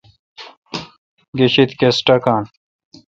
[1.37, 2.43] گہ شید کس ٹاکان۔